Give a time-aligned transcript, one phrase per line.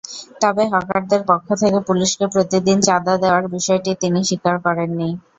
[0.41, 5.09] তবে হকারদের পক্ষ থেকে পুলিশকে প্রতিদিন চাঁদা দেওয়ার বিষয়টি তিনি স্বীকার করেননি।